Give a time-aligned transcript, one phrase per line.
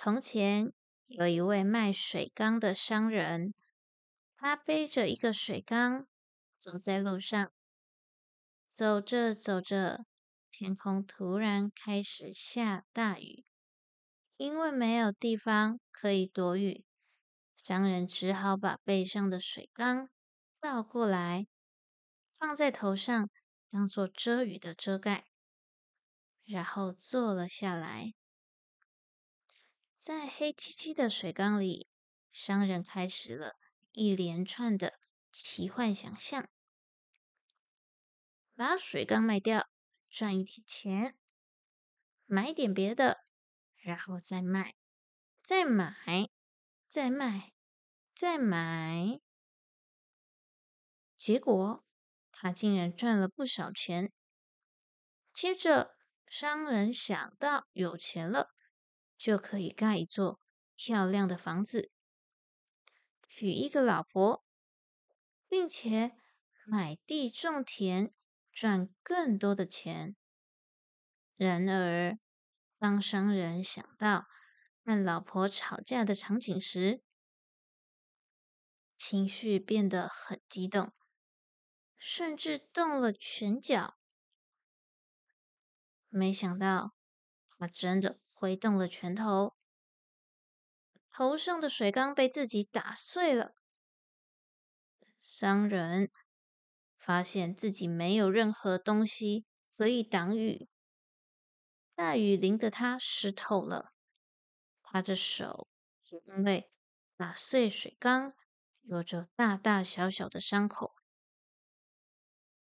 [0.00, 0.72] 从前
[1.08, 3.52] 有一位卖水缸的商人，
[4.36, 6.06] 他背着一个水缸
[6.54, 7.50] 走在路上，
[8.68, 10.06] 走着走着，
[10.52, 13.44] 天空突然开始下大雨。
[14.36, 16.84] 因为没有地方可以躲雨，
[17.64, 20.08] 商人只好把背上的水缸
[20.60, 21.48] 倒过来，
[22.38, 23.28] 放在头上
[23.68, 25.24] 当做遮雨的遮盖，
[26.44, 28.14] 然后坐了下来。
[29.98, 31.88] 在黑漆漆的水缸里，
[32.30, 33.56] 商人开始了
[33.90, 35.00] 一连串的
[35.32, 36.48] 奇幻想象：
[38.54, 39.68] 把水缸卖掉，
[40.08, 41.18] 赚一点钱，
[42.26, 43.24] 买点别的。
[43.74, 44.76] 然后再卖，
[45.42, 46.30] 再买，
[46.86, 47.52] 再卖，
[48.14, 49.20] 再买，
[51.16, 51.84] 结果
[52.30, 54.12] 他竟然赚了不少钱。
[55.32, 55.96] 接着，
[56.28, 58.54] 商人想到有钱了，
[59.18, 60.40] 就可以盖一座
[60.76, 61.90] 漂亮的房子，
[63.26, 64.44] 娶一个老婆，
[65.48, 66.16] 并且
[66.66, 68.12] 买地种田，
[68.52, 70.14] 赚更多的钱。
[71.36, 72.18] 然而，
[72.78, 74.26] 当商人想到
[74.84, 77.02] 和老婆吵架的场景时，
[78.96, 80.92] 情绪变得很激动，
[81.96, 83.98] 甚至动了拳脚。
[86.08, 86.94] 没想到，
[87.58, 89.56] 他真的挥动了拳头，
[91.10, 93.56] 头上的水缸被自己打碎了。
[95.18, 96.12] 商人
[96.96, 99.44] 发现自己没有任何东西
[99.76, 100.68] 可以挡雨。
[101.96, 103.90] 大雨淋得他湿透了，
[104.82, 105.66] 他的手
[106.04, 106.70] 因为
[107.16, 108.34] 打碎水缸，
[108.82, 110.94] 有着大大小小的伤口。